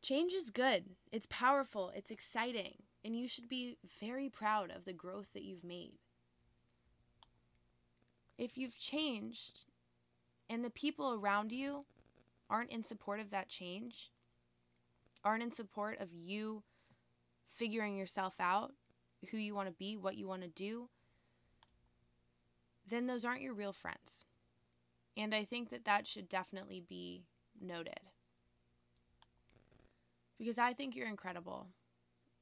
[0.00, 4.92] Change is good, it's powerful, it's exciting, and you should be very proud of the
[4.92, 5.98] growth that you've made.
[8.38, 9.64] If you've changed
[10.48, 11.84] and the people around you
[12.48, 14.10] aren't in support of that change,
[15.24, 16.62] aren't in support of you
[17.48, 18.72] figuring yourself out,
[19.30, 20.88] who you want to be, what you want to do,
[22.88, 24.24] then those aren't your real friends.
[25.16, 27.24] And I think that that should definitely be
[27.60, 28.00] noted.
[30.38, 31.68] Because I think you're incredible.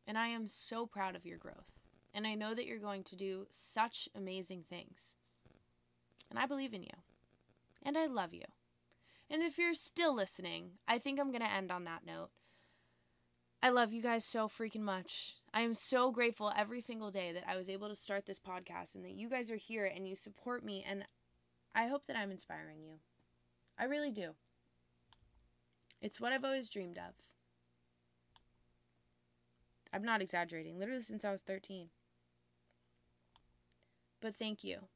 [0.06, 1.78] And I am so proud of your growth.
[2.12, 5.14] And I know that you're going to do such amazing things.
[6.28, 6.90] And I believe in you.
[7.84, 8.44] And I love you.
[9.30, 12.30] And if you're still listening, I think I'm going to end on that note.
[13.62, 15.36] I love you guys so freaking much.
[15.52, 18.94] I am so grateful every single day that I was able to start this podcast
[18.94, 20.84] and that you guys are here and you support me.
[20.86, 21.04] And
[21.74, 22.96] I hope that I'm inspiring you.
[23.78, 24.32] I really do.
[26.02, 27.14] It's what I've always dreamed of.
[29.92, 31.88] I'm not exaggerating, literally since I was 13.
[34.20, 34.88] But thank you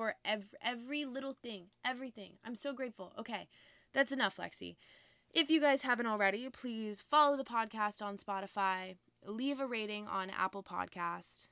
[0.00, 2.38] for every, every little thing, everything.
[2.42, 3.12] I'm so grateful.
[3.18, 3.48] Okay,
[3.92, 4.76] that's enough, Lexi.
[5.34, 8.96] If you guys haven't already, please follow the podcast on Spotify,
[9.26, 11.48] leave a rating on Apple Podcast,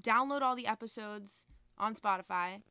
[0.00, 1.44] download all the episodes
[1.76, 2.62] on Spotify,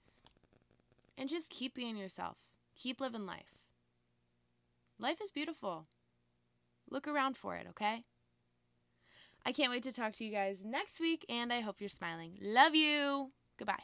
[1.19, 2.37] and just keep being yourself.
[2.75, 3.59] Keep living life.
[4.97, 5.85] Life is beautiful.
[6.89, 8.05] Look around for it, okay?
[9.45, 12.39] I can't wait to talk to you guys next week, and I hope you're smiling.
[12.41, 13.33] Love you.
[13.59, 13.83] Goodbye.